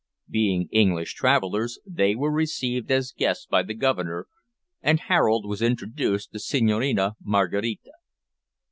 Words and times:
Being 0.27 0.67
English 0.71 1.13
travellers, 1.13 1.77
they 1.85 2.15
were 2.15 2.31
received 2.31 2.89
as 2.89 3.11
guests 3.11 3.45
by 3.45 3.61
the 3.61 3.75
Governor, 3.75 4.25
and 4.81 4.99
Harold 4.99 5.45
was 5.45 5.61
introduced 5.61 6.33
to 6.33 6.39
Senhorina 6.39 7.17
Maraquita. 7.23 7.91